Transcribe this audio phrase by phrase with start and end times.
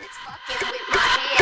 [0.00, 1.41] It's fucking with my head.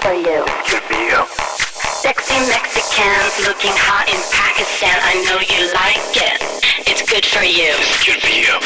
[0.00, 0.40] for you.
[0.64, 1.18] Good for you.
[2.00, 4.96] Sexy Mexicans looking hot in Pakistan.
[4.96, 6.40] I know you like it.
[6.88, 7.76] It's good for you.
[8.00, 8.56] Good for you.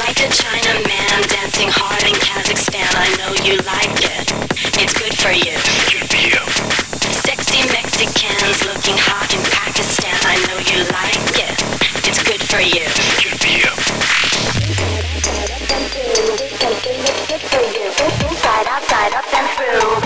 [0.00, 2.88] Like a China man dancing hard in Kazakhstan.
[2.88, 4.32] I know you like it.
[4.80, 5.52] It's good for you.
[5.92, 6.40] Good for you.
[7.12, 10.16] Sexy Mexicans looking hot in Pakistan.
[10.24, 11.56] I know you like it.
[12.08, 12.88] It's good for you.
[13.20, 13.68] Good for you.
[14.56, 15.12] Good for you.
[17.28, 17.66] Good for
[19.16, 19.80] up and through.
[19.80, 20.05] Good for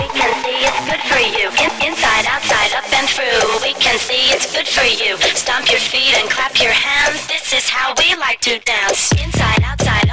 [0.91, 1.47] good for you.
[1.63, 3.63] In- inside, outside, up and through.
[3.63, 5.15] We can see it's good for you.
[5.35, 7.25] Stomp your feet and clap your hands.
[7.27, 9.11] This is how we like to dance.
[9.13, 10.10] Inside, outside,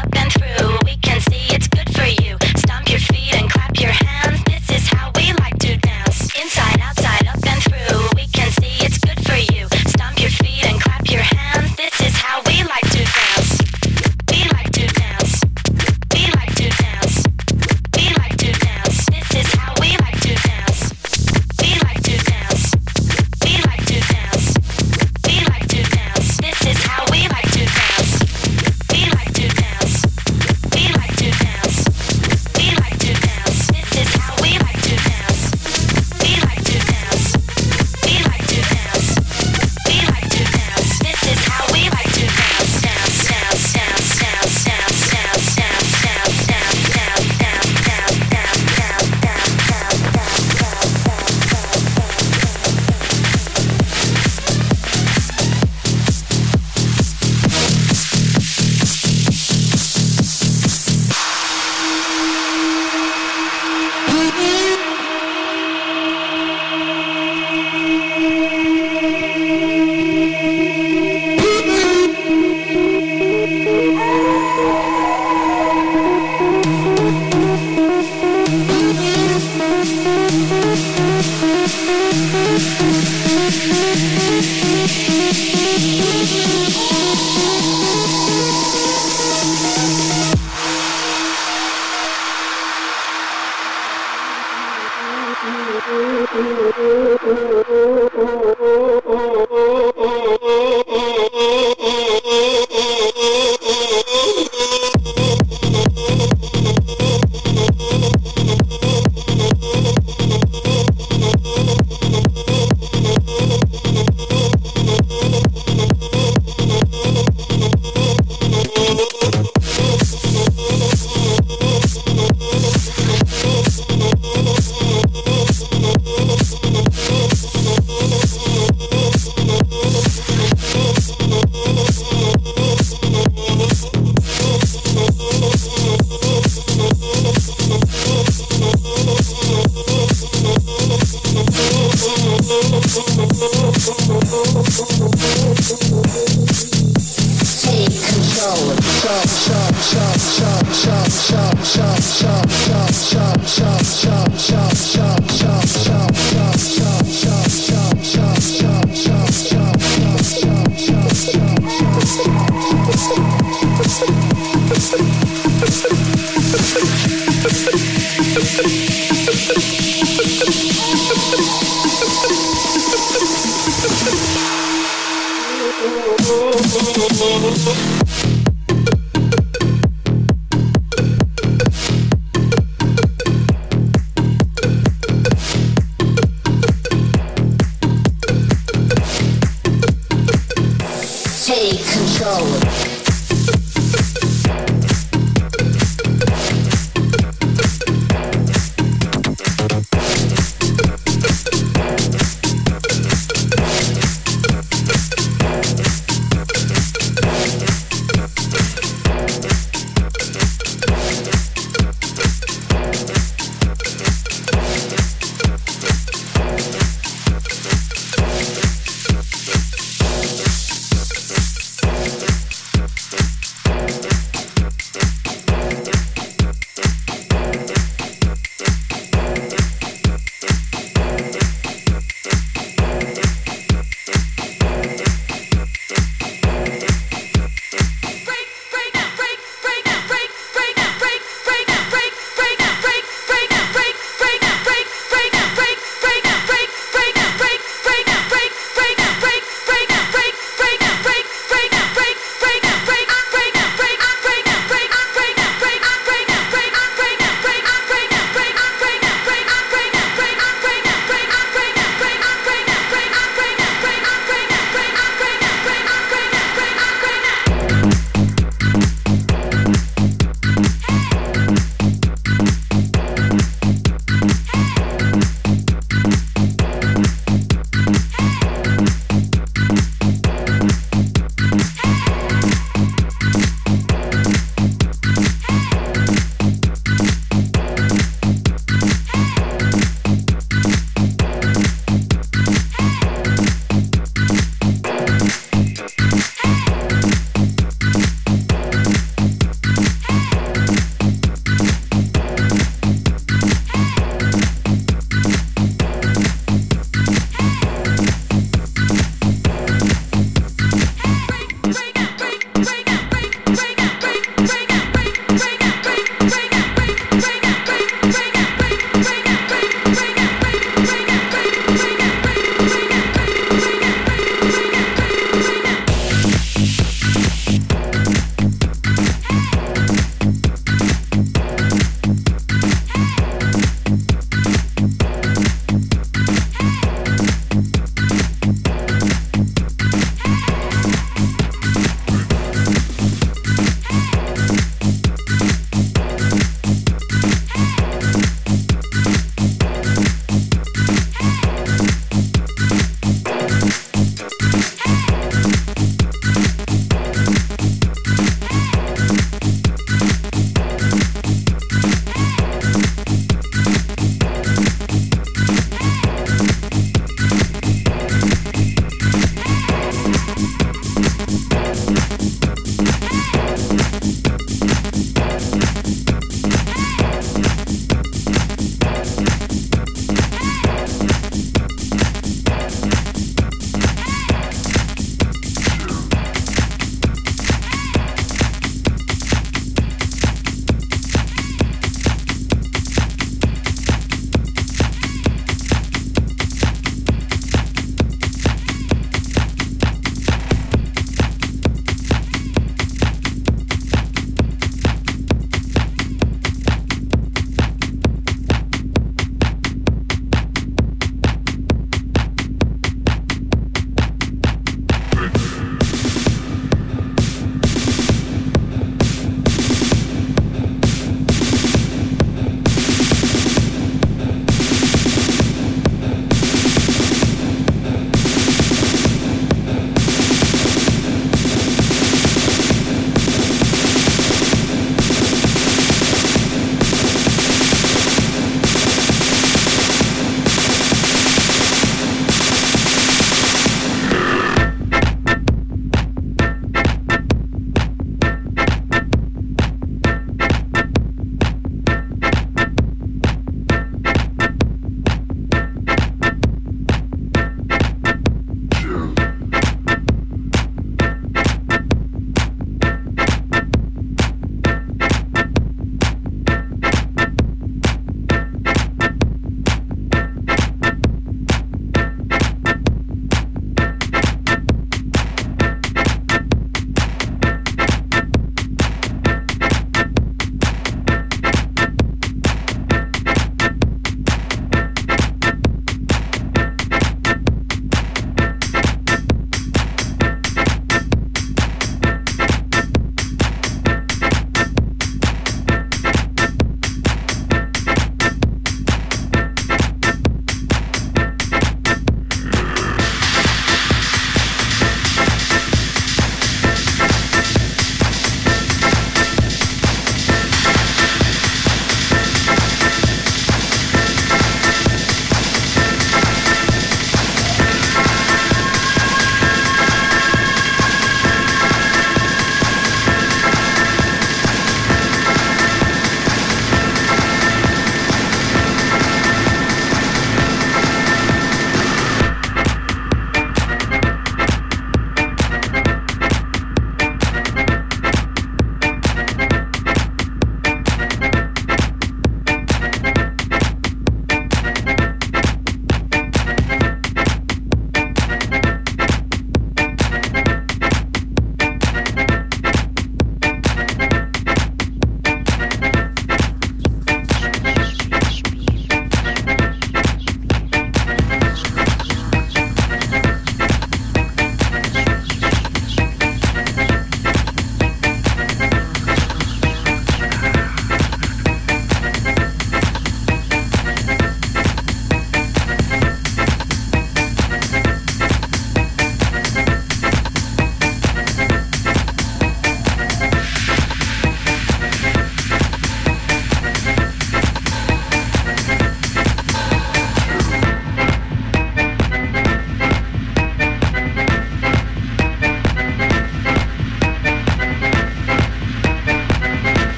[150.72, 152.57] Shop, shop, shop, shop.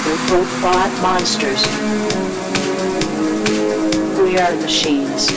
[0.00, 1.62] The robot monsters.
[4.18, 5.30] We are machines.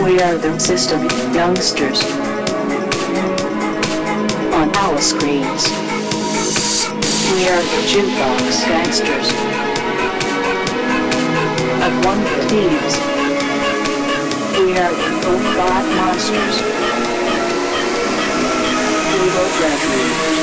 [0.00, 1.02] We are the system
[1.34, 2.02] youngsters.
[4.54, 5.68] On our screens.
[7.32, 9.28] We are the jukebox gangsters.
[11.82, 12.94] Of one thieves.
[14.58, 16.56] We are the robot monsters.
[19.10, 20.42] We will graduate.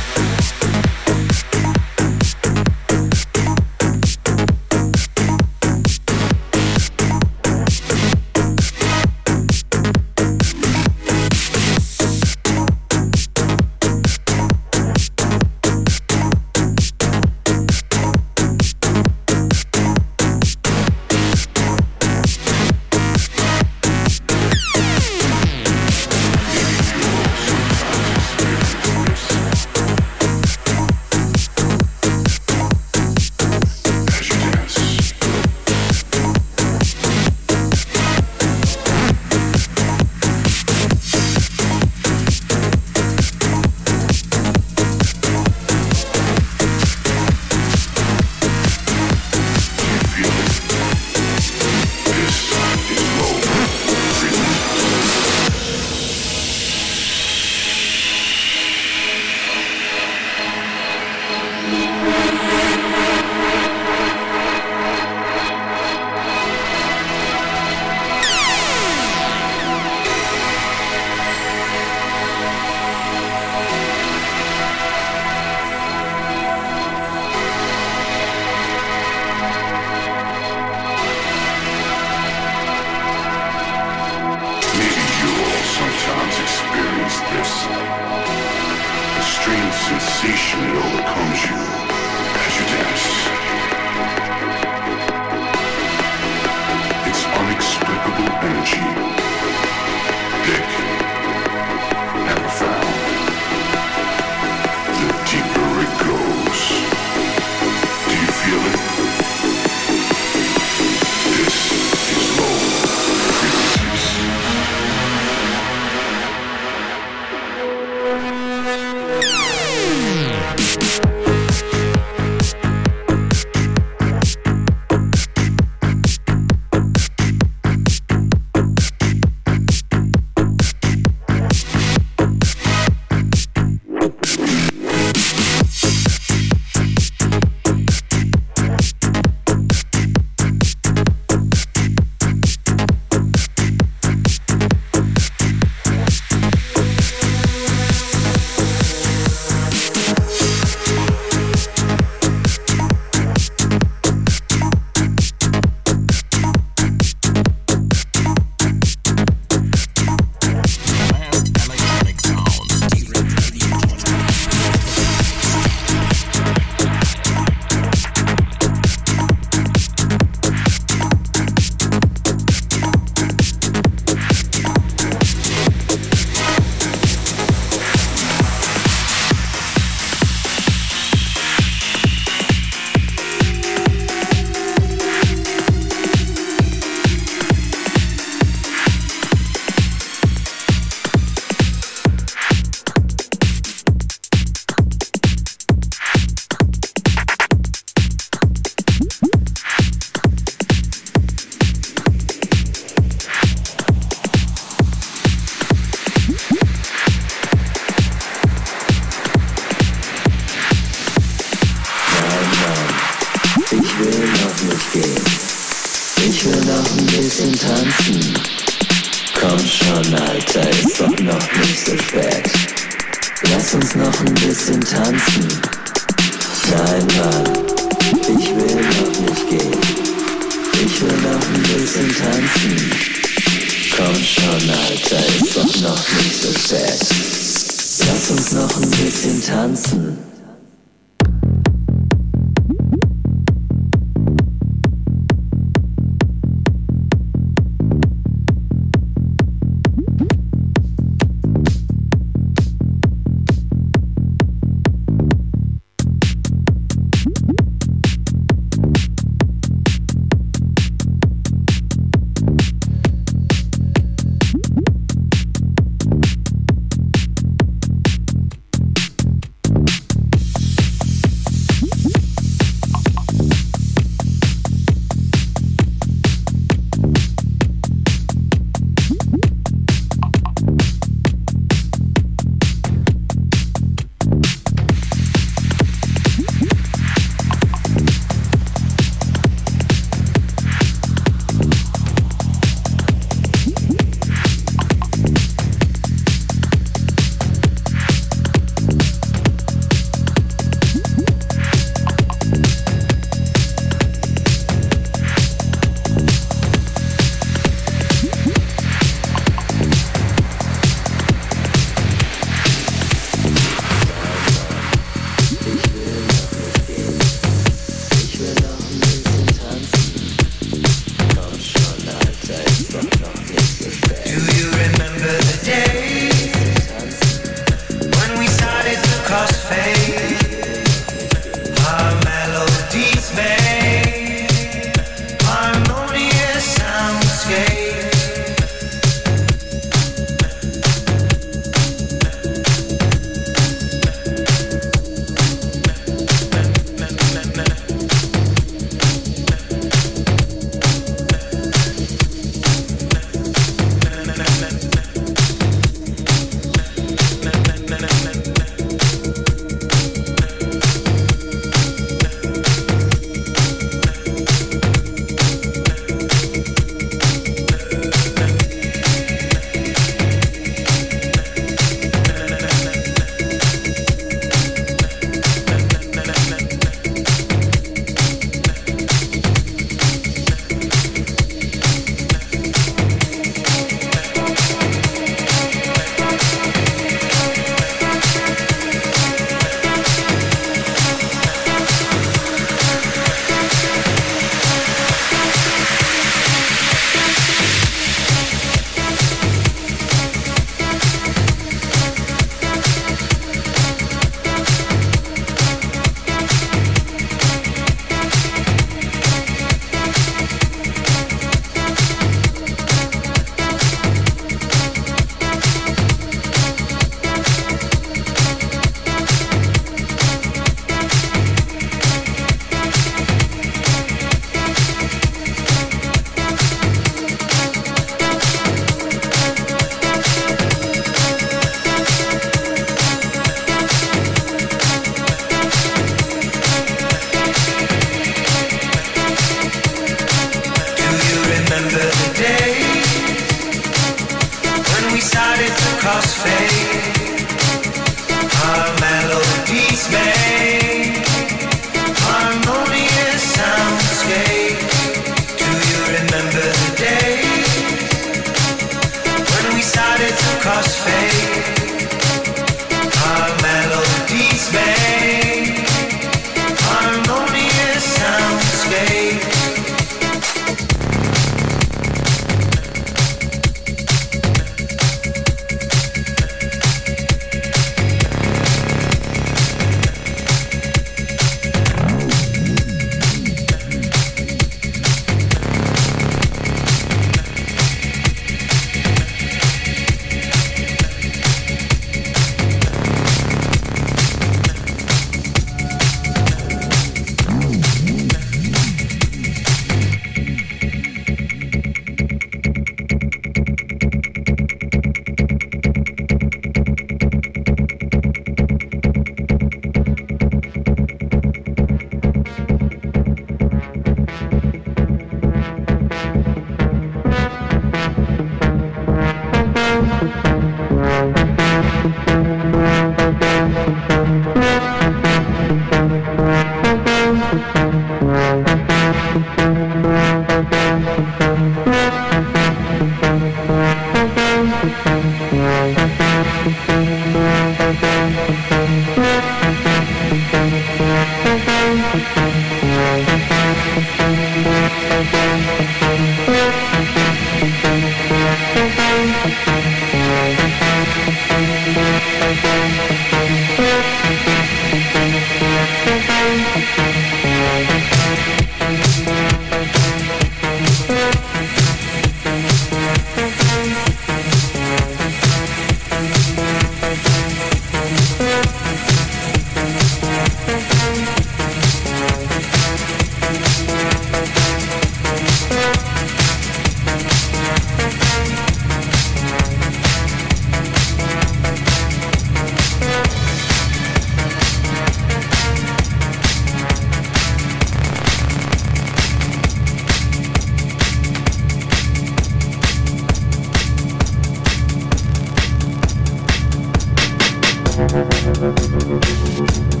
[599.21, 600.00] Música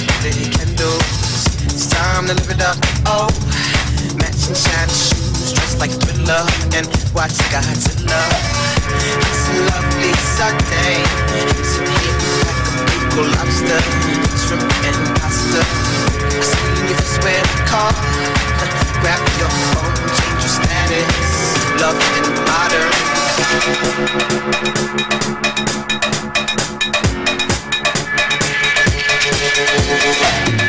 [0.00, 0.90] shot that can do.
[1.70, 2.78] It's time to live it up.
[3.06, 3.30] Oh,
[4.18, 6.42] matching shiny shoes, dressed like Thriller,
[6.74, 8.22] and watch Godzilla.
[8.90, 10.98] It's a lovely Sunday.
[11.38, 13.06] It's heating like a big
[13.38, 13.80] lobster,
[14.42, 15.62] shrimp and pasta.
[15.62, 17.92] I see you swear to car.
[19.02, 21.30] Grab your phone, change your status.
[21.78, 22.94] Love and modern.
[29.56, 30.63] Thank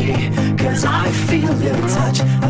[0.00, 2.49] Cause I feel your touch.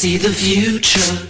[0.00, 1.29] See the future.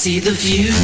[0.00, 0.79] see the view.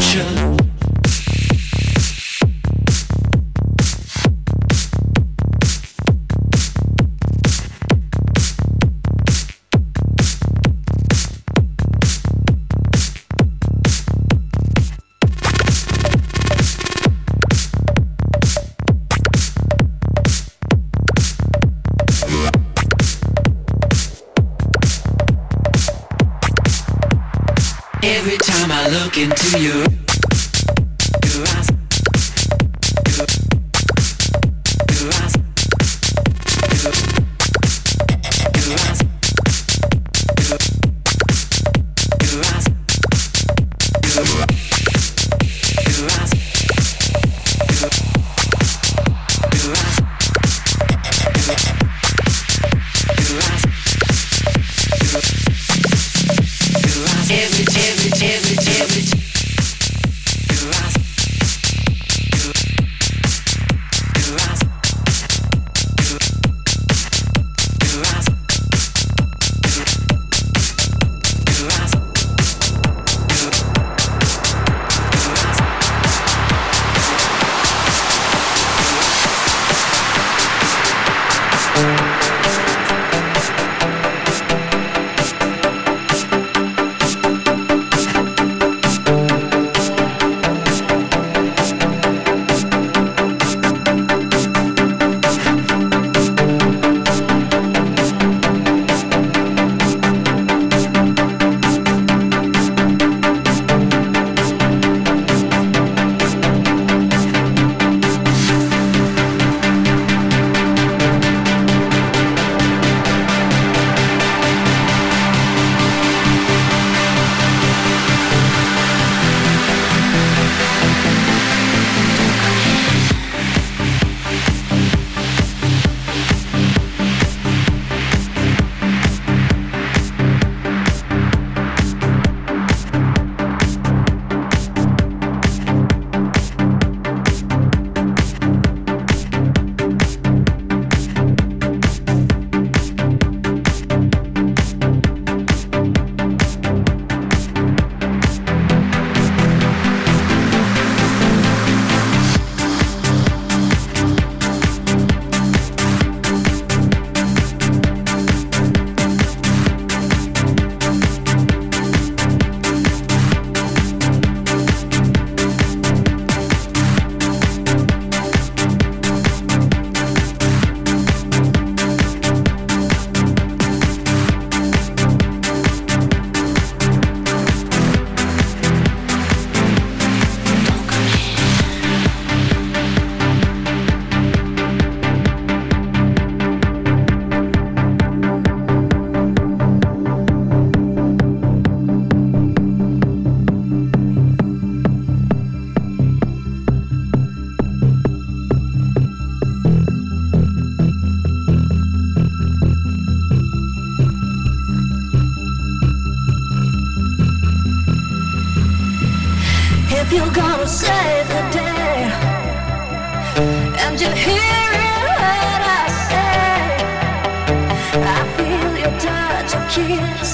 [219.89, 220.26] To